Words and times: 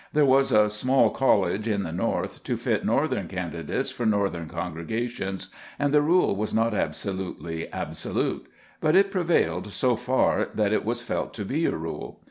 There 0.13 0.25
was 0.25 0.51
a 0.51 0.67
small 0.67 1.11
college 1.11 1.67
in 1.67 1.83
the 1.83 1.91
north 1.91 2.43
to 2.45 2.57
fit 2.57 2.83
northern 2.83 3.27
candidates 3.27 3.91
for 3.91 4.03
northern 4.03 4.47
congregations, 4.49 5.49
and 5.77 5.93
the 5.93 6.01
rule 6.01 6.35
was 6.35 6.55
not 6.55 6.73
absolutely 6.73 7.71
absolute; 7.71 8.47
but 8.79 8.95
it 8.95 9.11
prevailed 9.11 9.67
so 9.67 9.95
far 9.95 10.47
that 10.55 10.73
it 10.73 10.83
was 10.83 11.03
felt 11.03 11.35
to 11.35 11.45
be 11.45 11.67
a 11.67 11.75
rule. 11.77 12.19